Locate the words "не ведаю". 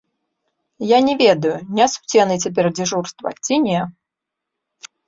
1.09-1.53